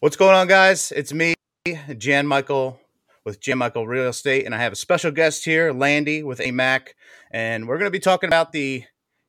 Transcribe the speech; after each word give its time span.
What's 0.00 0.16
going 0.16 0.34
on, 0.34 0.48
guys? 0.48 0.94
It's 0.96 1.12
me, 1.12 1.34
Jan 1.98 2.26
Michael 2.26 2.80
with 3.26 3.38
Jan 3.38 3.58
Michael 3.58 3.86
Real 3.86 4.08
Estate, 4.08 4.46
and 4.46 4.54
I 4.54 4.58
have 4.62 4.72
a 4.72 4.76
special 4.76 5.10
guest 5.10 5.44
here, 5.44 5.74
Landy 5.74 6.22
with 6.22 6.38
AMAC, 6.38 6.94
and 7.30 7.68
we're 7.68 7.76
going 7.76 7.86
to 7.86 7.90
be 7.90 8.00
talking 8.00 8.28
about 8.28 8.52
the 8.52 8.84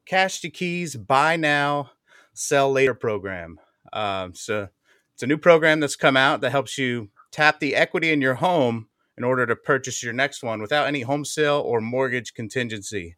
Cash 0.06 0.40
to 0.40 0.50
Keys 0.50 0.96
Buy 0.96 1.36
Now, 1.36 1.92
Sell 2.34 2.72
Later 2.72 2.94
program. 2.94 3.60
Um, 3.92 4.34
so 4.34 4.70
it's 5.14 5.22
a 5.22 5.28
new 5.28 5.38
program 5.38 5.82
that's 5.82 5.98
come 5.98 6.16
out 6.16 6.40
that 6.40 6.52
helps 6.52 6.78
you 6.78 7.10
tap 7.34 7.60
the 7.60 7.76
equity 7.76 8.14
in 8.14 8.22
your 8.22 8.36
home 8.36 8.88
in 9.18 9.26
order 9.26 9.46
to 9.46 9.58
purchase 9.58 10.02
your 10.02 10.14
next 10.14 10.42
one 10.42 10.62
without 10.62 10.88
any 10.88 11.02
home 11.02 11.26
sale 11.26 11.60
or 11.60 11.82
mortgage 11.82 12.34
contingency. 12.34 13.18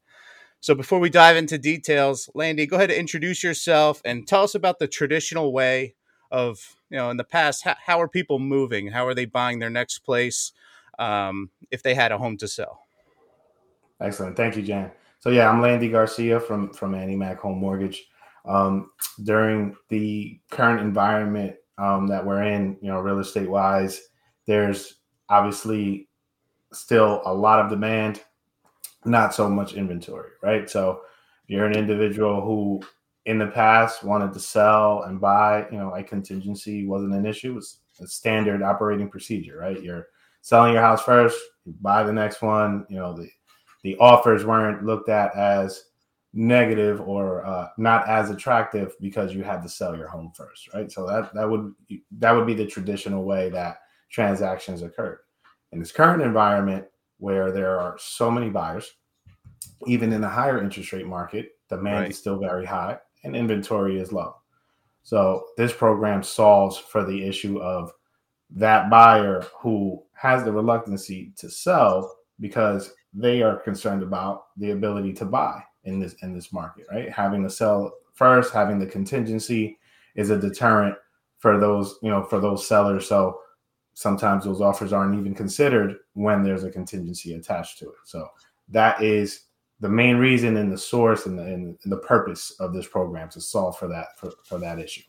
So 0.59 0.73
before 0.73 0.97
we 0.97 1.11
dive 1.11 1.37
into 1.37 1.59
details, 1.59 2.31
Landy, 2.33 2.65
go 2.65 2.77
ahead 2.77 2.89
and 2.89 2.99
introduce 2.99 3.43
yourself 3.43 4.01
and 4.03 4.27
tell 4.27 4.41
us 4.41 4.55
about 4.55 4.79
the 4.79 4.87
traditional 4.87 5.53
way 5.53 5.93
of 6.31 6.77
you 6.93 6.99
know 6.99 7.09
in 7.09 7.17
the 7.17 7.23
past 7.23 7.63
how, 7.63 7.75
how 7.83 7.99
are 7.99 8.07
people 8.07 8.37
moving? 8.37 8.87
How 8.87 9.07
are 9.07 9.15
they 9.15 9.25
buying 9.25 9.57
their 9.57 9.71
next 9.71 9.99
place 9.99 10.53
um, 10.99 11.49
if 11.71 11.81
they 11.81 11.95
had 11.95 12.11
a 12.11 12.19
home 12.19 12.37
to 12.37 12.47
sell? 12.47 12.81
Excellent. 13.99 14.37
Thank 14.37 14.55
you 14.55 14.61
jan. 14.61 14.91
So 15.19 15.31
yeah 15.31 15.49
i'm 15.49 15.59
landy 15.59 15.89
garcia 15.89 16.39
from 16.39 16.71
from 16.71 16.93
AnnieMac 16.93 17.37
home 17.37 17.57
mortgage. 17.57 18.05
Um, 18.45 18.91
during 19.23 19.75
the 19.89 20.39
current 20.51 20.81
environment 20.81 21.55
um, 21.77 22.07
that 22.07 22.25
we're 22.25 22.43
in 22.43 22.77
you 22.81 22.89
know 22.89 22.99
real 22.99 23.19
estate 23.19 23.49
wise 23.49 23.99
there's 24.45 24.95
obviously 25.29 26.09
still 26.73 27.21
a 27.25 27.33
lot 27.33 27.59
of 27.59 27.69
demand 27.71 28.21
not 29.05 29.33
so 29.33 29.49
much 29.49 29.73
inventory 29.73 30.29
right? 30.43 30.69
So 30.69 31.01
you're 31.47 31.65
an 31.65 31.75
individual 31.75 32.41
who 32.41 32.81
in 33.25 33.37
the 33.37 33.47
past 33.47 34.03
wanted 34.03 34.33
to 34.33 34.39
sell 34.39 35.03
and 35.03 35.19
buy, 35.19 35.65
you 35.71 35.77
know, 35.77 35.93
a 35.95 36.03
contingency 36.03 36.85
wasn't 36.85 37.13
an 37.13 37.25
issue. 37.25 37.57
It's 37.57 37.79
a 38.01 38.07
standard 38.07 38.61
operating 38.61 39.09
procedure, 39.09 39.57
right? 39.57 39.81
You're 39.81 40.07
selling 40.41 40.73
your 40.73 40.81
house 40.81 41.01
first, 41.01 41.39
you 41.65 41.73
buy 41.81 42.03
the 42.03 42.13
next 42.13 42.41
one. 42.41 42.85
You 42.89 42.97
know, 42.97 43.13
the 43.13 43.29
the 43.83 43.97
offers 43.97 44.45
weren't 44.45 44.85
looked 44.85 45.09
at 45.09 45.35
as 45.35 45.85
negative 46.33 47.01
or 47.01 47.45
uh, 47.45 47.67
not 47.77 48.07
as 48.07 48.29
attractive 48.29 48.95
because 48.99 49.33
you 49.33 49.43
had 49.43 49.61
to 49.61 49.69
sell 49.69 49.95
your 49.95 50.07
home 50.07 50.31
first, 50.35 50.73
right? 50.73 50.91
So 50.91 51.05
that 51.07 51.33
that 51.33 51.49
would 51.49 51.73
that 52.19 52.31
would 52.31 52.47
be 52.47 52.53
the 52.53 52.65
traditional 52.65 53.23
way 53.23 53.49
that 53.49 53.77
transactions 54.09 54.81
occurred. 54.81 55.19
In 55.71 55.79
this 55.79 55.91
current 55.91 56.21
environment 56.21 56.85
where 57.19 57.51
there 57.51 57.79
are 57.79 57.97
so 57.99 58.29
many 58.29 58.49
buyers, 58.49 58.91
even 59.87 60.11
in 60.11 60.23
a 60.23 60.29
higher 60.29 60.61
interest 60.61 60.91
rate 60.91 61.07
market, 61.07 61.51
demand 61.69 62.01
right. 62.01 62.11
is 62.11 62.17
still 62.17 62.37
very 62.37 62.65
high 62.65 62.99
and 63.23 63.35
inventory 63.35 63.99
is 63.99 64.11
low. 64.11 64.35
So 65.03 65.45
this 65.57 65.73
program 65.73 66.23
solves 66.23 66.77
for 66.77 67.03
the 67.03 67.23
issue 67.27 67.59
of 67.59 67.91
that 68.51 68.89
buyer 68.89 69.45
who 69.59 70.03
has 70.13 70.43
the 70.43 70.51
reluctancy 70.51 71.33
to 71.37 71.49
sell 71.49 72.17
because 72.39 72.93
they 73.13 73.41
are 73.41 73.57
concerned 73.57 74.03
about 74.03 74.45
the 74.57 74.71
ability 74.71 75.13
to 75.13 75.25
buy 75.25 75.61
in 75.83 75.99
this 75.99 76.13
in 76.21 76.33
this 76.33 76.53
market, 76.53 76.85
right? 76.91 77.11
Having 77.11 77.43
to 77.43 77.49
sell 77.49 77.91
first, 78.13 78.53
having 78.53 78.79
the 78.79 78.85
contingency 78.85 79.77
is 80.15 80.29
a 80.29 80.39
deterrent 80.39 80.95
for 81.39 81.59
those, 81.59 81.99
you 82.01 82.09
know, 82.09 82.23
for 82.23 82.39
those 82.39 82.67
sellers. 82.67 83.07
So 83.07 83.39
sometimes 83.93 84.45
those 84.45 84.61
offers 84.61 84.93
aren't 84.93 85.19
even 85.19 85.35
considered 85.35 85.97
when 86.13 86.43
there's 86.43 86.63
a 86.63 86.71
contingency 86.71 87.33
attached 87.33 87.79
to 87.79 87.89
it. 87.89 87.95
So 88.05 88.27
that 88.69 89.01
is 89.03 89.41
the 89.83 89.89
main 89.89 90.15
reason 90.15 90.55
and 90.55 90.71
the 90.71 90.77
source 90.77 91.25
and 91.25 91.37
the, 91.37 91.43
and 91.43 91.77
the 91.85 91.97
purpose 91.97 92.55
of 92.61 92.73
this 92.73 92.87
program 92.87 93.27
to 93.27 93.41
solve 93.41 93.77
for 93.77 93.89
that 93.89 94.17
for, 94.17 94.31
for 94.45 94.57
that 94.57 94.79
issue 94.79 95.03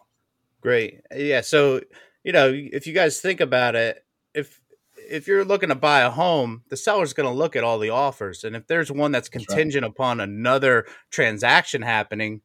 great 0.60 1.00
yeah 1.14 1.40
so 1.40 1.80
you 2.24 2.32
know 2.32 2.52
if 2.52 2.86
you 2.86 2.92
guys 2.92 3.20
think 3.20 3.40
about 3.40 3.76
it 3.76 4.04
if 4.34 4.60
if 4.96 5.28
you're 5.28 5.44
looking 5.44 5.68
to 5.68 5.76
buy 5.76 6.00
a 6.00 6.10
home 6.10 6.62
the 6.70 6.76
seller's 6.76 7.12
going 7.12 7.28
to 7.28 7.34
look 7.34 7.54
at 7.54 7.62
all 7.62 7.78
the 7.78 7.90
offers 7.90 8.42
and 8.42 8.56
if 8.56 8.66
there's 8.66 8.90
one 8.90 9.12
that's 9.12 9.28
contingent 9.28 9.82
that's 9.82 9.82
right. 9.82 9.90
upon 9.90 10.20
another 10.20 10.86
transaction 11.08 11.80
happening 11.80 12.40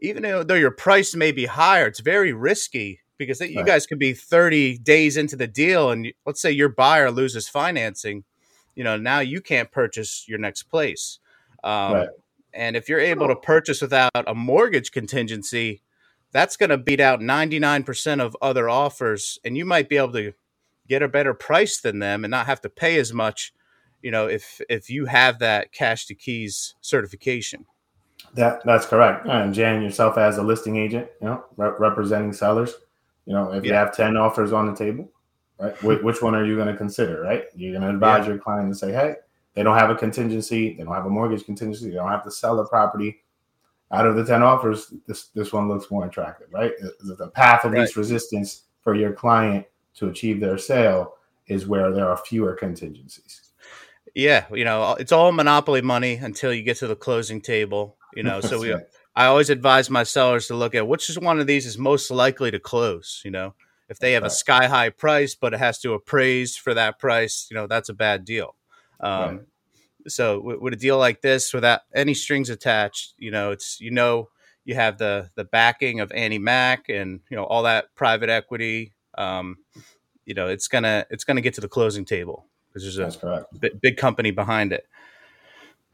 even 0.00 0.22
though 0.22 0.54
your 0.54 0.70
price 0.70 1.14
may 1.14 1.30
be 1.30 1.44
higher 1.44 1.86
it's 1.86 2.00
very 2.00 2.32
risky 2.32 3.00
because 3.18 3.38
you 3.40 3.58
right. 3.58 3.66
guys 3.66 3.86
could 3.86 3.98
be 3.98 4.14
30 4.14 4.78
days 4.78 5.18
into 5.18 5.36
the 5.36 5.46
deal 5.46 5.90
and 5.90 6.10
let's 6.24 6.40
say 6.40 6.50
your 6.50 6.70
buyer 6.70 7.10
loses 7.10 7.50
financing 7.50 8.24
you 8.74 8.82
know 8.82 8.96
now 8.96 9.18
you 9.20 9.42
can't 9.42 9.70
purchase 9.70 10.24
your 10.26 10.38
next 10.38 10.64
place 10.64 11.18
um, 11.66 11.92
right. 11.92 12.08
And 12.54 12.74
if 12.74 12.88
you're 12.88 13.00
able 13.00 13.28
to 13.28 13.36
purchase 13.36 13.82
without 13.82 14.10
a 14.14 14.34
mortgage 14.34 14.90
contingency, 14.90 15.82
that's 16.32 16.56
going 16.56 16.70
to 16.70 16.78
beat 16.78 17.00
out 17.00 17.20
99% 17.20 18.20
of 18.20 18.36
other 18.40 18.68
offers. 18.68 19.38
And 19.44 19.56
you 19.56 19.66
might 19.66 19.90
be 19.90 19.98
able 19.98 20.12
to 20.12 20.32
get 20.88 21.02
a 21.02 21.08
better 21.08 21.34
price 21.34 21.80
than 21.80 21.98
them 21.98 22.24
and 22.24 22.30
not 22.30 22.46
have 22.46 22.62
to 22.62 22.70
pay 22.70 22.98
as 22.98 23.12
much, 23.12 23.52
you 24.00 24.10
know, 24.10 24.26
if, 24.26 24.60
if 24.70 24.88
you 24.88 25.04
have 25.04 25.38
that 25.40 25.72
cash 25.72 26.06
to 26.06 26.14
keys 26.14 26.74
certification. 26.80 27.66
That 28.34 28.64
that's 28.64 28.86
correct. 28.86 29.26
And 29.26 29.52
Jan, 29.52 29.82
yourself 29.82 30.16
as 30.16 30.38
a 30.38 30.42
listing 30.42 30.76
agent, 30.76 31.08
you 31.20 31.28
know, 31.28 31.44
re- 31.56 31.72
representing 31.78 32.32
sellers, 32.32 32.74
you 33.26 33.34
know, 33.34 33.52
if 33.52 33.64
yeah. 33.64 33.70
you 33.70 33.74
have 33.74 33.94
10 33.94 34.16
offers 34.16 34.52
on 34.52 34.66
the 34.66 34.74
table, 34.74 35.10
right, 35.58 35.82
which 35.82 36.22
one 36.22 36.34
are 36.34 36.44
you 36.44 36.56
going 36.56 36.68
to 36.68 36.76
consider, 36.76 37.20
right? 37.20 37.44
You're 37.54 37.72
going 37.72 37.82
to 37.82 37.90
advise 37.90 38.24
yeah. 38.24 38.32
your 38.32 38.38
client 38.38 38.72
to 38.72 38.78
say, 38.78 38.92
hey, 38.92 39.16
they 39.56 39.62
don't 39.62 39.78
have 39.78 39.90
a 39.90 39.94
contingency. 39.94 40.74
They 40.74 40.84
don't 40.84 40.94
have 40.94 41.06
a 41.06 41.10
mortgage 41.10 41.44
contingency. 41.44 41.88
They 41.88 41.96
don't 41.96 42.10
have 42.10 42.24
to 42.24 42.30
sell 42.30 42.56
the 42.56 42.66
property. 42.66 43.22
Out 43.90 44.06
of 44.06 44.14
the 44.14 44.24
10 44.24 44.42
offers, 44.42 44.92
this, 45.06 45.28
this 45.28 45.52
one 45.52 45.68
looks 45.68 45.90
more 45.90 46.04
attractive, 46.04 46.48
right? 46.52 46.72
The 47.00 47.28
path 47.28 47.64
of 47.64 47.72
right. 47.72 47.80
least 47.82 47.96
resistance 47.96 48.64
for 48.82 48.94
your 48.94 49.12
client 49.12 49.66
to 49.94 50.08
achieve 50.08 50.40
their 50.40 50.58
sale 50.58 51.14
is 51.46 51.66
where 51.66 51.90
there 51.90 52.06
are 52.06 52.16
fewer 52.16 52.54
contingencies. 52.54 53.52
Yeah, 54.14 54.46
you 54.52 54.64
know, 54.64 54.94
it's 54.94 55.12
all 55.12 55.32
monopoly 55.32 55.82
money 55.82 56.14
until 56.14 56.52
you 56.52 56.62
get 56.62 56.78
to 56.78 56.86
the 56.86 56.96
closing 56.96 57.40
table, 57.40 57.96
you 58.14 58.22
know. 58.22 58.40
So 58.40 58.60
we 58.60 58.72
right. 58.72 58.84
I 59.14 59.26
always 59.26 59.50
advise 59.50 59.88
my 59.88 60.02
sellers 60.02 60.48
to 60.48 60.54
look 60.54 60.74
at 60.74 60.88
which 60.88 61.08
is 61.08 61.18
one 61.18 61.38
of 61.38 61.46
these 61.46 61.66
is 61.66 61.78
most 61.78 62.10
likely 62.10 62.50
to 62.50 62.58
close, 62.58 63.22
you 63.24 63.30
know. 63.30 63.54
If 63.88 63.98
they 63.98 64.12
have 64.12 64.22
right. 64.22 64.32
a 64.32 64.34
sky 64.34 64.66
high 64.66 64.90
price 64.90 65.34
but 65.34 65.54
it 65.54 65.58
has 65.58 65.78
to 65.80 65.92
appraise 65.92 66.56
for 66.56 66.74
that 66.74 66.98
price, 66.98 67.46
you 67.50 67.56
know, 67.56 67.66
that's 67.66 67.88
a 67.88 67.94
bad 67.94 68.24
deal. 68.24 68.56
Um, 69.00 69.36
right. 69.36 69.40
So 70.08 70.40
with, 70.40 70.60
with, 70.60 70.72
a 70.72 70.76
deal 70.76 70.98
like 70.98 71.20
this, 71.20 71.52
without 71.52 71.80
any 71.94 72.14
strings 72.14 72.48
attached, 72.48 73.14
you 73.18 73.30
know, 73.30 73.50
it's 73.50 73.80
you 73.80 73.90
know 73.90 74.28
you 74.64 74.74
have 74.74 74.98
the 74.98 75.30
the 75.34 75.44
backing 75.44 76.00
of 76.00 76.10
AnnieMac 76.10 76.88
and 76.88 77.20
you 77.30 77.36
know 77.36 77.44
all 77.44 77.64
that 77.64 77.94
private 77.94 78.28
equity. 78.28 78.92
Um, 79.16 79.58
you 80.24 80.34
know, 80.34 80.48
it's 80.48 80.68
gonna 80.68 81.06
it's 81.10 81.24
gonna 81.24 81.40
get 81.40 81.54
to 81.54 81.60
the 81.60 81.68
closing 81.68 82.04
table 82.04 82.46
because 82.68 82.96
there's 82.96 83.16
a 83.16 83.46
big, 83.58 83.80
big 83.80 83.96
company 83.96 84.30
behind 84.30 84.72
it. 84.72 84.86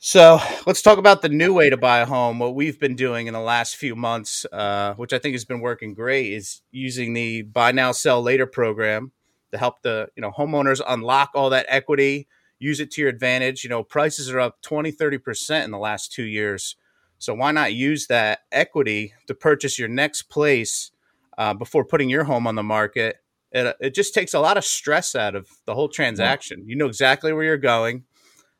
So 0.04 0.40
let's 0.66 0.82
talk 0.82 0.98
about 0.98 1.22
the 1.22 1.28
new 1.28 1.54
way 1.54 1.70
to 1.70 1.76
buy 1.76 2.00
a 2.00 2.06
home. 2.06 2.40
What 2.40 2.56
we've 2.56 2.80
been 2.80 2.96
doing 2.96 3.28
in 3.28 3.34
the 3.34 3.40
last 3.40 3.76
few 3.76 3.94
months, 3.94 4.44
uh, 4.52 4.94
which 4.94 5.12
I 5.12 5.20
think 5.20 5.34
has 5.34 5.44
been 5.44 5.60
working 5.60 5.94
great, 5.94 6.32
is 6.32 6.62
using 6.72 7.12
the 7.12 7.42
buy 7.42 7.70
now, 7.70 7.92
sell 7.92 8.20
later 8.20 8.46
program 8.46 9.12
to 9.52 9.58
help 9.58 9.82
the 9.82 10.08
you 10.16 10.20
know 10.20 10.32
homeowners 10.32 10.80
unlock 10.86 11.30
all 11.34 11.50
that 11.50 11.66
equity 11.68 12.26
use 12.62 12.78
it 12.78 12.90
to 12.92 13.00
your 13.00 13.10
advantage. 13.10 13.64
You 13.64 13.70
know, 13.70 13.82
prices 13.82 14.30
are 14.30 14.40
up 14.40 14.62
20, 14.62 14.92
30% 14.92 15.64
in 15.64 15.70
the 15.72 15.78
last 15.78 16.12
two 16.12 16.22
years. 16.22 16.76
So 17.18 17.34
why 17.34 17.50
not 17.50 17.74
use 17.74 18.06
that 18.06 18.40
equity 18.50 19.14
to 19.26 19.34
purchase 19.34 19.78
your 19.78 19.88
next 19.88 20.22
place 20.22 20.92
uh, 21.36 21.54
before 21.54 21.84
putting 21.84 22.08
your 22.08 22.24
home 22.24 22.46
on 22.46 22.54
the 22.54 22.62
market? 22.62 23.16
It, 23.50 23.76
it 23.80 23.94
just 23.94 24.14
takes 24.14 24.32
a 24.32 24.40
lot 24.40 24.56
of 24.56 24.64
stress 24.64 25.14
out 25.14 25.34
of 25.34 25.48
the 25.66 25.74
whole 25.74 25.88
transaction. 25.88 26.64
You 26.66 26.76
know 26.76 26.86
exactly 26.86 27.32
where 27.32 27.44
you're 27.44 27.58
going. 27.58 28.04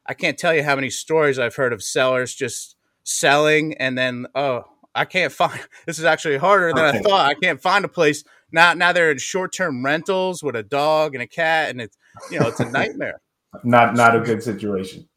I 0.04 0.14
can't 0.14 0.36
tell 0.36 0.54
you 0.54 0.64
how 0.64 0.74
many 0.74 0.90
stories 0.90 1.38
I've 1.38 1.54
heard 1.54 1.72
of 1.72 1.82
sellers 1.82 2.34
just 2.34 2.76
selling 3.04 3.74
and 3.78 3.96
then, 3.96 4.26
oh, 4.34 4.64
I 4.94 5.04
can't 5.06 5.32
find 5.32 5.58
this 5.86 5.98
is 5.98 6.04
actually 6.04 6.36
harder 6.38 6.72
than 6.74 6.84
I 6.84 6.98
thought. 6.98 7.26
I 7.26 7.34
can't 7.34 7.62
find 7.62 7.84
a 7.84 7.88
place. 7.88 8.24
Now 8.50 8.74
now 8.74 8.92
they're 8.92 9.12
in 9.12 9.19
short 9.19 9.52
term 9.52 9.84
rentals 9.84 10.42
with 10.42 10.56
a 10.56 10.62
dog 10.62 11.14
and 11.14 11.22
a 11.22 11.26
cat 11.26 11.70
and 11.70 11.81
it's 11.81 11.96
you 12.31 12.38
know, 12.38 12.48
it's 12.48 12.60
a 12.60 12.70
nightmare 12.70 13.20
not 13.64 13.94
not 13.94 14.16
a 14.16 14.20
good 14.20 14.43
situation. 14.43 15.08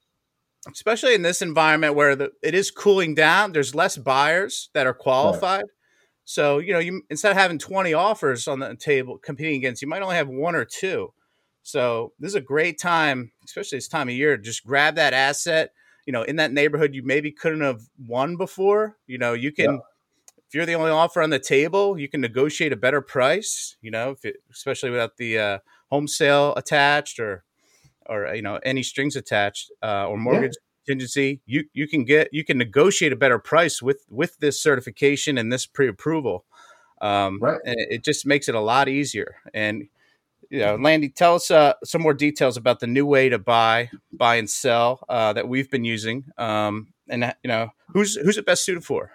Especially 0.72 1.14
in 1.14 1.22
this 1.22 1.44
environment 1.44 1.96
where 1.96 2.16
the, 2.16 2.32
it 2.42 2.56
is 2.56 2.72
cooling 2.72 3.14
down 3.14 3.52
there's 3.52 3.76
less 3.76 3.98
buyers 3.98 4.70
that 4.74 4.88
are 4.88 4.94
qualified. 4.94 5.62
Right. 5.62 5.70
so 6.26 6.60
you 6.60 6.74
know 6.74 6.80
you 6.80 7.04
instead 7.10 7.32
of 7.32 7.38
having 7.38 7.60
20 7.60 7.94
offers 7.94 8.48
on 8.48 8.60
the 8.60 8.76
table 8.76 9.18
competing 9.18 9.56
against 9.56 9.82
you 9.82 9.88
might 9.88 10.02
only 10.02 10.16
have 10.16 10.28
one 10.28 10.56
or 10.56 10.66
two. 10.66 11.14
So 11.64 12.14
this 12.20 12.30
is 12.30 12.36
a 12.36 12.42
great 12.42 12.80
time 12.80 13.32
especially 13.46 13.78
this 13.78 13.88
time 13.88 14.10
of 14.10 14.16
year 14.16 14.38
to 14.38 14.44
just 14.44 14.66
grab 14.66 14.96
that 14.96 15.14
asset. 15.14 15.72
You 16.06 16.14
know 16.14 16.24
in 16.24 16.36
that 16.38 16.54
neighborhood 16.54 16.94
you 16.94 17.04
maybe 17.04 17.32
couldn't 17.32 17.62
have 17.62 17.82
won 17.98 18.38
before. 18.38 18.98
You 19.08 19.18
know 19.18 19.34
you 19.34 19.52
can 19.52 19.76
yeah. 19.76 19.80
if 20.48 20.54
you're 20.54 20.66
the 20.66 20.76
only 20.76 20.92
offer 20.92 21.22
on 21.22 21.30
the 21.30 21.40
table 21.40 21.98
you 21.98 22.10
can 22.10 22.22
negotiate 22.22 22.74
a 22.74 22.78
better 22.78 23.02
price 23.02 23.78
you 23.82 23.92
know 23.92 24.16
it, 24.24 24.38
especially 24.52 24.90
without 24.90 25.18
the 25.18 25.40
uh, 25.40 25.60
home 25.90 26.08
sale 26.08 26.54
attached 26.56 27.20
or 27.20 27.45
or 28.08 28.34
you 28.36 28.42
know 28.42 28.60
any 28.64 28.84
strings 28.84 29.16
attached 29.16 29.72
uh, 29.84 30.08
or 30.08 30.18
mortgage 30.18 30.54
yeah. 30.54 30.86
contingency, 30.86 31.42
you 31.46 31.66
you 31.74 31.88
can 31.88 32.06
get 32.06 32.30
you 32.32 32.44
can 32.44 32.58
negotiate 32.58 33.14
a 33.14 33.16
better 33.16 33.40
price 33.40 33.82
with 33.82 34.06
with 34.10 34.38
this 34.40 34.62
certification 34.62 35.38
and 35.38 35.52
this 35.52 35.66
pre-approval. 35.66 36.46
Um, 37.02 37.40
right. 37.42 37.60
And 37.66 37.76
it 37.78 38.04
just 38.04 38.26
makes 38.26 38.48
it 38.48 38.56
a 38.56 38.60
lot 38.60 38.88
easier. 38.88 39.36
And 39.54 39.90
you 40.50 40.60
know, 40.60 40.76
Landy, 40.76 41.10
tell 41.10 41.36
us 41.36 41.52
uh, 41.52 41.74
some 41.84 42.02
more 42.02 42.14
details 42.14 42.58
about 42.58 42.80
the 42.80 42.88
new 42.88 43.06
way 43.06 43.30
to 43.30 43.40
buy, 43.40 43.90
buy 44.12 44.36
and 44.36 44.50
sell 44.50 45.04
uh, 45.10 45.34
that 45.34 45.48
we've 45.48 45.70
been 45.70 45.84
using, 45.84 46.26
um, 46.38 46.94
and 47.10 47.34
you 47.44 47.48
know, 47.48 47.70
who's 47.90 48.16
who's 48.16 48.38
it 48.38 48.46
best 48.46 48.64
suited 48.64 48.84
for? 48.84 49.12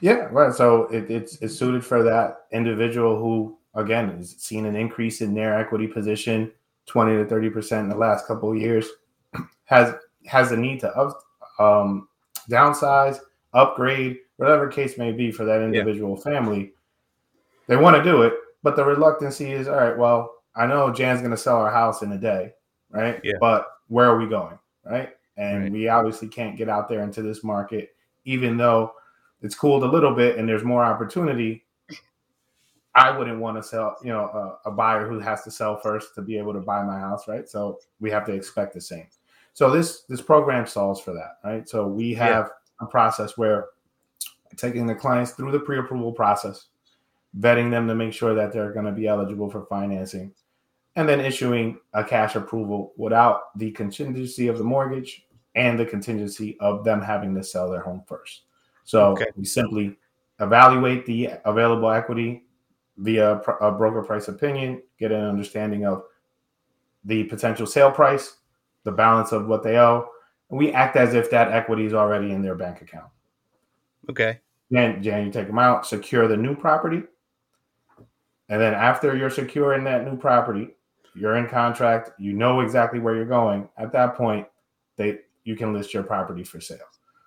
Yeah, 0.00 0.28
right. 0.30 0.52
So 0.52 0.84
it, 0.84 1.10
it's 1.10 1.40
it's 1.42 1.56
suited 1.56 1.84
for 1.84 2.02
that 2.02 2.46
individual 2.52 3.18
who, 3.18 3.58
again, 3.74 4.10
is 4.10 4.36
seeing 4.38 4.66
an 4.66 4.76
increase 4.76 5.20
in 5.20 5.34
their 5.34 5.58
equity 5.58 5.86
position, 5.86 6.52
twenty 6.88 7.16
to 7.16 7.24
thirty 7.24 7.50
percent 7.50 7.84
in 7.84 7.88
the 7.90 7.96
last 7.96 8.26
couple 8.26 8.50
of 8.50 8.58
years, 8.58 8.88
has 9.64 9.94
has 10.26 10.50
a 10.50 10.56
need 10.56 10.80
to 10.80 10.90
up, 10.96 11.20
um, 11.58 12.08
downsize, 12.50 13.18
upgrade, 13.52 14.18
whatever 14.36 14.68
case 14.68 14.98
may 14.98 15.12
be 15.12 15.30
for 15.30 15.44
that 15.44 15.62
individual 15.62 16.16
yeah. 16.16 16.32
family. 16.32 16.72
They 17.66 17.76
want 17.76 17.96
to 17.96 18.02
do 18.02 18.22
it, 18.22 18.34
but 18.62 18.76
the 18.76 18.84
reluctancy 18.84 19.52
is 19.52 19.68
all 19.68 19.76
right. 19.76 19.96
Well, 19.96 20.34
I 20.56 20.66
know 20.66 20.92
Jan's 20.92 21.20
going 21.20 21.30
to 21.30 21.36
sell 21.36 21.58
our 21.58 21.70
house 21.70 22.02
in 22.02 22.10
a 22.12 22.18
day, 22.18 22.52
right? 22.90 23.20
Yeah. 23.22 23.34
But 23.40 23.66
where 23.88 24.06
are 24.06 24.18
we 24.18 24.26
going, 24.26 24.58
right? 24.84 25.10
And 25.36 25.64
right. 25.64 25.72
we 25.72 25.88
obviously 25.88 26.28
can't 26.28 26.56
get 26.56 26.68
out 26.68 26.88
there 26.88 27.02
into 27.02 27.22
this 27.22 27.44
market, 27.44 27.94
even 28.24 28.56
though 28.56 28.92
it's 29.42 29.54
cooled 29.54 29.84
a 29.84 29.88
little 29.90 30.14
bit 30.14 30.36
and 30.36 30.48
there's 30.48 30.64
more 30.64 30.84
opportunity. 30.84 31.64
I 32.98 33.16
wouldn't 33.16 33.38
want 33.38 33.56
to 33.56 33.62
sell, 33.62 33.96
you 34.02 34.12
know, 34.12 34.58
a, 34.64 34.68
a 34.68 34.72
buyer 34.72 35.08
who 35.08 35.18
has 35.20 35.42
to 35.44 35.50
sell 35.50 35.78
first 35.78 36.14
to 36.14 36.22
be 36.22 36.36
able 36.38 36.52
to 36.52 36.60
buy 36.60 36.82
my 36.82 36.98
house, 36.98 37.28
right? 37.28 37.48
So 37.48 37.78
we 38.00 38.10
have 38.10 38.26
to 38.26 38.32
expect 38.32 38.74
the 38.74 38.80
same. 38.80 39.06
So 39.54 39.70
this 39.70 40.02
this 40.02 40.20
program 40.20 40.66
solves 40.66 41.00
for 41.00 41.12
that, 41.14 41.38
right? 41.44 41.68
So 41.68 41.86
we 41.86 42.14
have 42.14 42.46
yeah. 42.46 42.86
a 42.86 42.90
process 42.90 43.36
where 43.36 43.66
taking 44.56 44.86
the 44.86 44.94
clients 44.94 45.32
through 45.32 45.52
the 45.52 45.60
pre-approval 45.60 46.12
process, 46.12 46.66
vetting 47.38 47.70
them 47.70 47.86
to 47.88 47.94
make 47.94 48.12
sure 48.12 48.34
that 48.34 48.52
they're 48.52 48.72
going 48.72 48.86
to 48.86 48.92
be 48.92 49.06
eligible 49.06 49.50
for 49.50 49.66
financing, 49.66 50.32
and 50.96 51.08
then 51.08 51.20
issuing 51.20 51.78
a 51.94 52.02
cash 52.02 52.34
approval 52.36 52.92
without 52.96 53.56
the 53.58 53.70
contingency 53.72 54.48
of 54.48 54.58
the 54.58 54.64
mortgage 54.64 55.26
and 55.54 55.78
the 55.78 55.84
contingency 55.84 56.56
of 56.60 56.84
them 56.84 57.02
having 57.02 57.34
to 57.34 57.42
sell 57.42 57.70
their 57.70 57.80
home 57.82 58.02
first. 58.06 58.42
So 58.84 59.12
okay. 59.12 59.26
we 59.36 59.44
simply 59.44 59.96
evaluate 60.40 61.04
the 61.04 61.30
available 61.44 61.90
equity 61.90 62.44
via 62.98 63.40
a 63.60 63.72
broker 63.72 64.02
price 64.02 64.28
opinion, 64.28 64.82
get 64.98 65.12
an 65.12 65.24
understanding 65.24 65.86
of 65.86 66.04
the 67.04 67.24
potential 67.24 67.66
sale 67.66 67.90
price, 67.90 68.38
the 68.84 68.92
balance 68.92 69.32
of 69.32 69.46
what 69.46 69.62
they 69.62 69.78
owe, 69.78 70.08
and 70.50 70.58
we 70.58 70.72
act 70.72 70.96
as 70.96 71.14
if 71.14 71.30
that 71.30 71.52
equity 71.52 71.86
is 71.86 71.94
already 71.94 72.32
in 72.32 72.42
their 72.42 72.54
bank 72.54 72.82
account. 72.82 73.08
Okay. 74.10 74.40
Then, 74.70 75.02
Jan, 75.02 75.24
you 75.24 75.32
take 75.32 75.46
them 75.46 75.58
out, 75.58 75.86
secure 75.86 76.28
the 76.28 76.36
new 76.36 76.54
property, 76.54 77.02
and 78.48 78.60
then 78.60 78.74
after 78.74 79.16
you're 79.16 79.30
securing 79.30 79.84
that 79.84 80.04
new 80.04 80.16
property, 80.16 80.70
you're 81.14 81.36
in 81.36 81.48
contract, 81.48 82.10
you 82.18 82.32
know 82.32 82.60
exactly 82.60 82.98
where 82.98 83.14
you're 83.14 83.24
going. 83.24 83.68
At 83.76 83.92
that 83.92 84.16
point, 84.16 84.46
they 84.96 85.20
you 85.44 85.56
can 85.56 85.72
list 85.72 85.94
your 85.94 86.02
property 86.02 86.44
for 86.44 86.60
sale. 86.60 86.78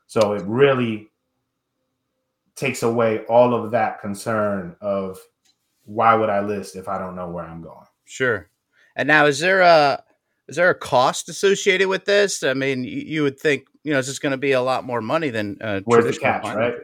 So 0.07 0.33
it 0.33 0.43
really 0.45 1.09
takes 2.55 2.83
away 2.83 3.19
all 3.25 3.53
of 3.53 3.71
that 3.71 3.99
concern 4.01 4.75
of 4.81 5.19
why 5.91 6.15
would 6.15 6.29
I 6.29 6.39
list 6.39 6.75
if 6.75 6.87
I 6.87 6.97
don't 6.97 7.15
know 7.15 7.29
where 7.29 7.45
I'm 7.45 7.61
going. 7.61 7.85
Sure. 8.05 8.49
And 8.95 9.07
now 9.07 9.25
is 9.25 9.39
there 9.39 9.61
a 9.61 10.03
is 10.47 10.55
there 10.55 10.69
a 10.69 10.75
cost 10.75 11.29
associated 11.29 11.87
with 11.87 12.05
this? 12.05 12.43
I 12.43 12.53
mean, 12.53 12.83
you, 12.83 13.01
you 13.01 13.23
would 13.23 13.39
think, 13.39 13.67
you 13.83 13.93
know, 13.93 13.99
it's 13.99 14.07
just 14.07 14.21
going 14.21 14.31
to 14.31 14.37
be 14.37 14.51
a 14.53 14.61
lot 14.61 14.83
more 14.83 15.01
money 15.01 15.29
than 15.29 15.57
uh, 15.61 15.81
where's 15.85 16.05
the 16.05 16.19
catch, 16.19 16.43
right? 16.43 16.75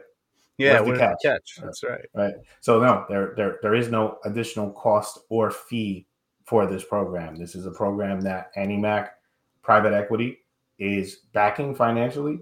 Yeah, 0.56 0.80
where's 0.80 0.98
the 0.98 1.04
catch? 1.04 1.16
the 1.22 1.28
catch? 1.28 1.58
That's 1.62 1.82
right. 1.84 2.06
Right. 2.14 2.34
So 2.60 2.80
no, 2.80 3.04
there 3.08 3.34
there 3.36 3.58
there 3.62 3.74
is 3.74 3.90
no 3.90 4.18
additional 4.24 4.70
cost 4.72 5.20
or 5.28 5.50
fee 5.50 6.06
for 6.44 6.66
this 6.66 6.84
program. 6.84 7.36
This 7.36 7.54
is 7.54 7.66
a 7.66 7.70
program 7.70 8.20
that 8.22 8.54
AnnieMac 8.56 9.10
Private 9.62 9.92
Equity 9.92 10.38
is 10.78 11.16
backing 11.32 11.74
financially 11.74 12.40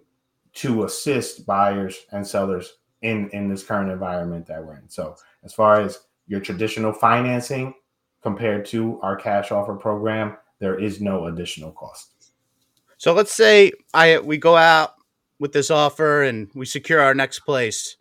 to 0.54 0.84
assist 0.84 1.44
buyers 1.44 2.06
and 2.12 2.26
sellers 2.26 2.74
in 3.02 3.28
in 3.30 3.48
this 3.48 3.62
current 3.62 3.90
environment 3.90 4.46
that 4.46 4.64
we're 4.64 4.76
in. 4.76 4.88
So 4.88 5.16
as 5.44 5.52
far 5.52 5.80
as 5.80 6.00
your 6.26 6.40
traditional 6.40 6.92
financing 6.92 7.74
compared 8.22 8.66
to 8.66 9.00
our 9.02 9.16
cash 9.16 9.52
offer 9.52 9.74
program, 9.74 10.36
there 10.58 10.78
is 10.78 11.00
no 11.00 11.26
additional 11.26 11.72
cost. 11.72 12.10
So 12.98 13.12
let's 13.12 13.34
say 13.34 13.72
I 13.92 14.18
we 14.18 14.38
go 14.38 14.56
out 14.56 14.94
with 15.38 15.52
this 15.52 15.70
offer 15.70 16.22
and 16.22 16.48
we 16.54 16.66
secure 16.66 17.00
our 17.00 17.14
next 17.14 17.40
place. 17.40 17.96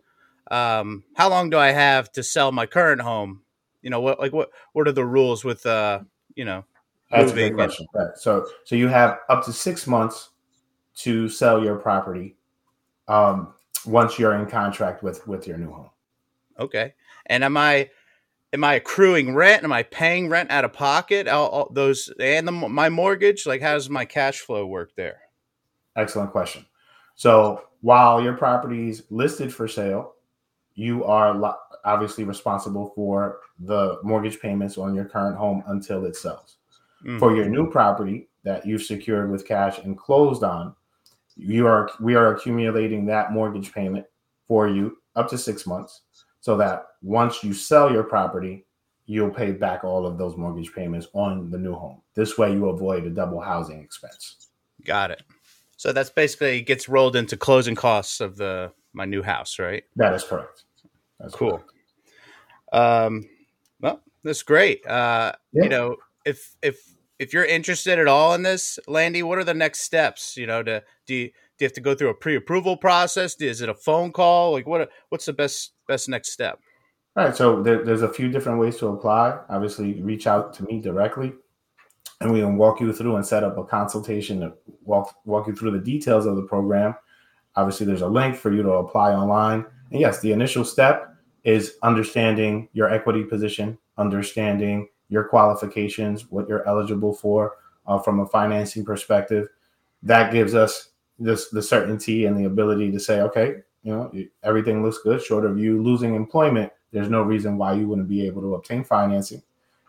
Um, 0.50 1.04
how 1.16 1.28
long 1.28 1.50
do 1.50 1.58
I 1.58 1.72
have 1.72 2.10
to 2.12 2.22
sell 2.22 2.52
my 2.52 2.66
current 2.66 3.02
home 3.02 3.42
you 3.86 3.90
know 3.90 4.00
what 4.00 4.18
like 4.18 4.32
what 4.32 4.50
what 4.72 4.88
are 4.88 4.92
the 4.92 5.04
rules 5.04 5.44
with 5.44 5.64
uh 5.64 6.00
you 6.34 6.44
know 6.44 6.64
that's 7.08 7.30
a 7.30 7.34
good 7.36 7.54
question 7.54 7.86
right. 7.94 8.16
so 8.16 8.44
so 8.64 8.74
you 8.74 8.88
have 8.88 9.20
up 9.28 9.44
to 9.44 9.52
six 9.52 9.86
months 9.86 10.30
to 10.96 11.28
sell 11.28 11.62
your 11.62 11.76
property 11.76 12.34
um 13.06 13.54
once 13.86 14.18
you're 14.18 14.34
in 14.34 14.44
contract 14.44 15.04
with 15.04 15.24
with 15.28 15.46
your 15.46 15.56
new 15.56 15.70
home 15.70 15.88
okay 16.58 16.94
and 17.26 17.44
am 17.44 17.56
i 17.56 17.88
am 18.56 18.64
i 18.64 18.74
accruing 18.74 19.34
rent? 19.34 19.64
Am 19.64 19.72
i 19.72 19.82
paying 19.82 20.28
rent 20.28 20.50
out 20.50 20.64
of 20.64 20.72
pocket? 20.72 21.28
All, 21.28 21.48
all 21.48 21.70
those 21.72 22.10
and 22.18 22.48
the, 22.48 22.52
my 22.52 22.88
mortgage? 22.88 23.46
Like 23.46 23.60
how 23.60 23.74
does 23.74 23.90
my 23.90 24.04
cash 24.04 24.40
flow 24.40 24.66
work 24.66 24.94
there? 24.96 25.20
Excellent 25.94 26.32
question. 26.32 26.64
So 27.14 27.64
while 27.82 28.22
your 28.22 28.34
property 28.34 28.88
is 28.88 29.04
listed 29.10 29.52
for 29.52 29.68
sale 29.68 30.14
you 30.76 31.04
are 31.04 31.56
obviously 31.84 32.22
responsible 32.24 32.92
for 32.94 33.40
the 33.60 33.98
mortgage 34.02 34.38
payments 34.40 34.78
on 34.78 34.94
your 34.94 35.06
current 35.06 35.36
home 35.36 35.64
until 35.68 36.04
it 36.04 36.14
sells. 36.14 36.58
Mm-hmm. 37.02 37.18
For 37.18 37.34
your 37.34 37.48
new 37.48 37.70
property 37.70 38.28
that 38.44 38.66
you've 38.66 38.82
secured 38.82 39.30
with 39.30 39.46
cash 39.46 39.78
and 39.78 39.96
closed 39.96 40.44
on, 40.44 40.74
you 41.34 41.66
are 41.66 41.90
we 42.00 42.14
are 42.14 42.34
accumulating 42.34 43.06
that 43.06 43.32
mortgage 43.32 43.72
payment 43.72 44.06
for 44.46 44.68
you 44.68 44.98
up 45.16 45.28
to 45.28 45.38
6 45.38 45.66
months 45.66 46.02
so 46.46 46.56
that 46.56 46.86
once 47.02 47.42
you 47.42 47.52
sell 47.52 47.90
your 47.90 48.04
property, 48.04 48.64
you'll 49.06 49.30
pay 49.30 49.50
back 49.50 49.82
all 49.82 50.06
of 50.06 50.16
those 50.16 50.36
mortgage 50.36 50.72
payments 50.72 51.08
on 51.12 51.50
the 51.50 51.58
new 51.58 51.74
home. 51.74 52.00
This 52.14 52.38
way 52.38 52.52
you 52.52 52.68
avoid 52.68 53.04
a 53.04 53.10
double 53.10 53.40
housing 53.40 53.82
expense. 53.82 54.46
Got 54.84 55.10
it. 55.10 55.24
So 55.76 55.92
that's 55.92 56.08
basically 56.08 56.60
gets 56.60 56.88
rolled 56.88 57.16
into 57.16 57.36
closing 57.36 57.74
costs 57.74 58.20
of 58.20 58.36
the 58.36 58.70
my 58.92 59.06
new 59.06 59.24
house, 59.24 59.58
right? 59.58 59.82
That 59.96 60.14
is 60.14 60.22
correct. 60.22 60.62
That's 61.18 61.34
cool. 61.34 61.64
Um, 62.72 63.28
well, 63.80 64.00
that's 64.22 64.44
great. 64.44 64.86
Uh, 64.86 65.32
yeah. 65.52 65.64
You 65.64 65.68
know, 65.68 65.96
if 66.24 66.54
if 66.62 66.78
if 67.18 67.32
you're 67.32 67.44
interested 67.44 67.98
at 67.98 68.06
all 68.06 68.34
in 68.34 68.44
this, 68.44 68.78
Landy, 68.86 69.24
what 69.24 69.38
are 69.38 69.44
the 69.44 69.52
next 69.52 69.80
steps? 69.80 70.36
You 70.36 70.46
know, 70.46 70.62
to 70.62 70.84
do 71.08 71.14
you, 71.16 71.30
do 71.58 71.64
you 71.64 71.66
have 71.66 71.74
to 71.74 71.80
go 71.80 71.94
through 71.94 72.10
a 72.10 72.14
pre-approval 72.14 72.76
process? 72.76 73.34
Is 73.40 73.60
it 73.60 73.68
a 73.68 73.74
phone 73.74 74.12
call? 74.12 74.52
Like, 74.52 74.66
what 74.66 74.90
what's 75.08 75.26
the 75.26 75.32
best 75.32 75.72
best 75.88 76.08
next 76.08 76.32
step? 76.32 76.60
All 77.16 77.24
right, 77.24 77.36
so 77.36 77.62
there, 77.62 77.82
there's 77.82 78.02
a 78.02 78.12
few 78.12 78.28
different 78.28 78.58
ways 78.58 78.76
to 78.78 78.88
apply. 78.88 79.38
Obviously, 79.48 80.02
reach 80.02 80.26
out 80.26 80.52
to 80.54 80.64
me 80.64 80.80
directly, 80.82 81.32
and 82.20 82.30
we 82.30 82.40
can 82.40 82.58
walk 82.58 82.80
you 82.80 82.92
through 82.92 83.16
and 83.16 83.24
set 83.24 83.42
up 83.42 83.56
a 83.56 83.64
consultation 83.64 84.40
to 84.40 84.52
walk 84.84 85.14
walk 85.24 85.46
you 85.46 85.54
through 85.54 85.70
the 85.70 85.78
details 85.78 86.26
of 86.26 86.36
the 86.36 86.42
program. 86.42 86.94
Obviously, 87.54 87.86
there's 87.86 88.02
a 88.02 88.08
link 88.08 88.36
for 88.36 88.52
you 88.52 88.62
to 88.62 88.72
apply 88.72 89.14
online. 89.14 89.64
And 89.90 90.00
yes, 90.00 90.20
the 90.20 90.32
initial 90.32 90.64
step 90.64 91.14
is 91.42 91.76
understanding 91.82 92.68
your 92.74 92.92
equity 92.92 93.24
position, 93.24 93.78
understanding 93.96 94.88
your 95.08 95.24
qualifications, 95.24 96.30
what 96.30 96.48
you're 96.48 96.66
eligible 96.68 97.14
for 97.14 97.54
uh, 97.86 97.98
from 97.98 98.20
a 98.20 98.26
financing 98.26 98.84
perspective. 98.84 99.48
That 100.02 100.32
gives 100.32 100.54
us 100.54 100.90
this 101.18 101.48
the 101.48 101.62
certainty 101.62 102.26
and 102.26 102.36
the 102.36 102.44
ability 102.44 102.90
to 102.92 103.00
say, 103.00 103.20
okay, 103.20 103.56
you 103.82 103.92
know, 103.92 104.12
everything 104.42 104.82
looks 104.82 104.98
good. 104.98 105.22
Short 105.22 105.44
of 105.44 105.58
you 105.58 105.82
losing 105.82 106.14
employment, 106.14 106.72
there's 106.92 107.08
no 107.08 107.22
reason 107.22 107.56
why 107.56 107.74
you 107.74 107.88
wouldn't 107.88 108.08
be 108.08 108.26
able 108.26 108.42
to 108.42 108.54
obtain 108.54 108.84
financing. 108.84 109.42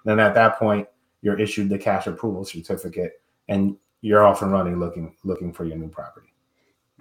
Then 0.05 0.19
at 0.19 0.35
that 0.35 0.57
point, 0.57 0.87
you're 1.21 1.39
issued 1.39 1.69
the 1.69 1.77
cash 1.77 2.07
approval 2.07 2.45
certificate, 2.45 3.21
and 3.47 3.75
you're 4.01 4.25
off 4.25 4.41
and 4.41 4.51
running, 4.51 4.79
looking 4.79 5.15
looking 5.23 5.51
for 5.51 5.65
your 5.65 5.77
new 5.77 5.89
property. 5.89 6.33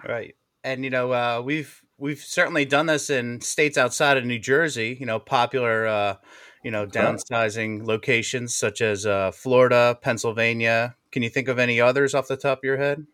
Right, 0.07 0.35
and 0.63 0.83
you 0.83 0.89
know, 0.89 1.11
uh, 1.11 1.41
we've 1.43 1.81
we've 1.97 2.19
certainly 2.19 2.65
done 2.65 2.87
this 2.87 3.09
in 3.09 3.41
states 3.41 3.77
outside 3.77 4.17
of 4.17 4.25
New 4.25 4.39
Jersey. 4.39 4.97
You 4.99 5.05
know, 5.05 5.19
popular, 5.19 5.87
uh, 5.87 6.15
you 6.63 6.71
know, 6.71 6.85
downsizing 6.85 7.85
locations 7.85 8.55
such 8.55 8.81
as 8.81 9.05
uh, 9.05 9.31
Florida, 9.31 9.97
Pennsylvania. 10.01 10.95
Can 11.11 11.23
you 11.23 11.29
think 11.29 11.47
of 11.47 11.59
any 11.59 11.79
others 11.79 12.13
off 12.13 12.27
the 12.27 12.37
top 12.37 12.59
of 12.59 12.63
your 12.63 12.77
head? 12.77 13.05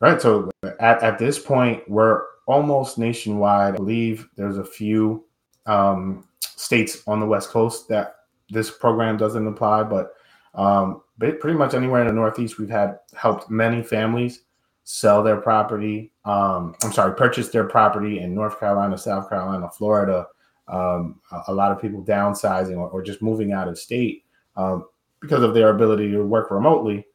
Right. 0.00 0.20
So 0.20 0.50
at, 0.78 1.02
at 1.02 1.18
this 1.18 1.38
point, 1.38 1.88
we're 1.88 2.22
almost 2.46 2.98
nationwide. 2.98 3.74
I 3.74 3.76
believe 3.76 4.28
there's 4.36 4.58
a 4.58 4.64
few 4.64 5.24
um, 5.66 6.28
states 6.40 7.02
on 7.06 7.20
the 7.20 7.26
West 7.26 7.50
Coast 7.50 7.88
that 7.88 8.16
this 8.50 8.70
program 8.70 9.16
doesn't 9.16 9.46
apply, 9.46 9.84
but 9.84 10.12
um, 10.54 11.02
pretty 11.18 11.54
much 11.54 11.74
anywhere 11.74 12.02
in 12.02 12.06
the 12.06 12.12
Northeast, 12.12 12.58
we've 12.58 12.70
had 12.70 12.98
helped 13.14 13.50
many 13.50 13.82
families 13.82 14.42
sell 14.84 15.22
their 15.22 15.36
property. 15.36 16.12
Um, 16.24 16.74
I'm 16.82 16.92
sorry, 16.92 17.14
purchase 17.14 17.48
their 17.48 17.64
property 17.64 18.20
in 18.20 18.34
North 18.34 18.60
Carolina, 18.60 18.96
South 18.96 19.28
Carolina, 19.28 19.68
Florida, 19.68 20.28
um, 20.68 21.20
a, 21.32 21.42
a, 21.48 21.54
lot 21.54 21.72
of 21.72 21.80
people 21.80 22.02
downsizing 22.04 22.76
or, 22.76 22.88
or 22.88 23.02
just 23.02 23.22
moving 23.22 23.52
out 23.52 23.68
of 23.68 23.78
state 23.78 24.24
um, 24.56 24.86
because 25.20 25.42
of 25.42 25.54
their 25.54 25.70
ability 25.70 26.10
to 26.10 26.22
work 26.22 26.50
remotely. 26.50 27.06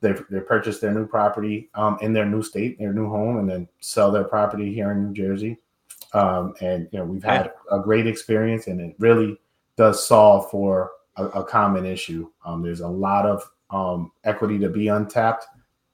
They 0.00 0.14
they 0.30 0.40
purchase 0.40 0.78
their 0.78 0.92
new 0.92 1.06
property 1.06 1.70
um, 1.74 1.98
in 2.00 2.12
their 2.12 2.26
new 2.26 2.42
state, 2.42 2.78
their 2.78 2.92
new 2.92 3.08
home, 3.08 3.38
and 3.38 3.48
then 3.48 3.68
sell 3.80 4.12
their 4.12 4.24
property 4.24 4.72
here 4.72 4.92
in 4.92 5.06
New 5.06 5.14
Jersey. 5.14 5.58
Um, 6.12 6.54
and 6.60 6.88
you 6.92 6.98
know 6.98 7.04
we've 7.04 7.24
had 7.24 7.52
a 7.70 7.80
great 7.80 8.06
experience, 8.06 8.66
and 8.66 8.80
it 8.80 8.94
really 8.98 9.38
does 9.76 10.06
solve 10.06 10.50
for 10.50 10.92
a, 11.16 11.24
a 11.26 11.44
common 11.44 11.86
issue. 11.86 12.30
Um, 12.44 12.62
there's 12.62 12.80
a 12.80 12.88
lot 12.88 13.26
of 13.26 13.50
um, 13.70 14.12
equity 14.24 14.58
to 14.58 14.68
be 14.68 14.88
untapped, 14.88 15.46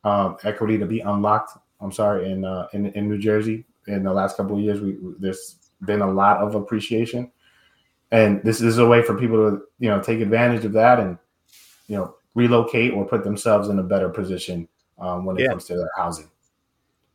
um, 0.05 0.37
equity 0.45 0.79
to 0.79 0.87
be 0.87 1.01
unlocked. 1.01 1.53
I'm 1.81 1.93
sorry, 1.93 2.31
in 2.31 2.45
uh, 2.45 2.69
in 2.73 2.87
in 2.87 3.09
New 3.09 3.19
Jersey 3.19 3.65
in 3.87 4.03
the 4.03 4.13
last 4.13 4.37
couple 4.37 4.57
of 4.57 4.63
years, 4.63 4.81
we 4.81 4.99
there's 5.19 5.57
been 5.85 6.03
a 6.03 6.11
lot 6.11 6.39
of 6.39 6.55
appreciation, 6.55 7.31
and 8.11 8.43
this 8.43 8.61
is 8.61 8.79
a 8.79 8.87
way 8.87 9.03
for 9.03 9.19
people 9.19 9.51
to 9.51 9.63
you 9.79 9.89
know 9.89 10.01
take 10.01 10.21
advantage 10.21 10.65
of 10.65 10.73
that 10.73 11.01
and 11.01 11.19
you 11.89 11.97
know 11.97 12.15
relocate 12.35 12.93
or 12.93 13.05
put 13.05 13.25
themselves 13.25 13.69
in 13.69 13.79
a 13.79 13.83
better 13.83 14.09
position 14.09 14.69
um, 14.99 15.25
when 15.25 15.37
it 15.37 15.43
yeah. 15.43 15.49
comes 15.49 15.65
to 15.67 15.75
their 15.75 15.91
housing. 15.97 16.31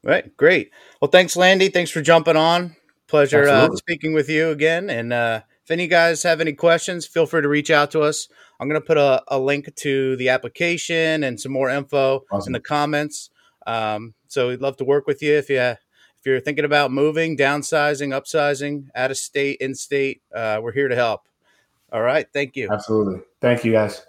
Right, 0.04 0.36
great. 0.38 0.72
Well, 1.02 1.10
thanks, 1.10 1.36
Landy. 1.36 1.70
Thanks 1.70 1.92
for 1.92 2.02
jumping 2.02 2.38
on. 2.38 2.76
Pleasure 3.08 3.48
uh, 3.48 3.70
speaking 3.76 4.14
with 4.14 4.30
you 4.30 4.50
again. 4.50 4.90
And 4.90 5.14
uh, 5.14 5.42
if 5.64 5.72
any 5.72 5.88
guys 5.88 6.24
have 6.24 6.42
any 6.42 6.54
questions, 6.54 7.06
feel 7.06 7.26
free 7.26 7.42
to 7.42 7.48
reach 7.48 7.72
out 7.72 7.92
to 7.92 8.02
us. 8.02 8.28
I'm 8.60 8.68
going 8.68 8.80
to 8.80 8.86
put 8.86 8.98
a, 8.98 9.24
a, 9.28 9.40
link 9.40 9.74
to 9.76 10.16
the 10.18 10.30
application 10.30 11.24
and 11.24 11.40
some 11.40 11.52
more 11.52 11.70
info 11.70 12.24
awesome. 12.32 12.50
in 12.50 12.54
the 12.54 12.60
comments. 12.60 13.30
Um, 13.66 14.14
so 14.28 14.48
we'd 14.48 14.62
love 14.62 14.78
to 14.78 14.86
work 14.86 15.08
with 15.08 15.22
you 15.22 15.34
if 15.34 15.50
you 15.50 15.60
if 15.60 16.26
you're 16.26 16.40
thinking 16.40 16.66
about 16.66 16.92
moving, 16.92 17.38
downsizing, 17.38 18.10
upsizing, 18.10 18.88
out 18.96 19.12
of 19.12 19.18
state, 19.18 19.58
in 19.60 19.76
state. 19.76 20.22
Uh, 20.34 20.60
we're 20.62 20.72
here 20.72 20.88
to 20.88 20.96
help. 20.96 21.28
All 21.92 22.02
right. 22.02 22.28
Thank 22.34 22.56
you. 22.56 22.70
Absolutely. 22.72 23.22
Thank 23.40 23.64
you, 23.64 23.72
guys. 23.72 24.06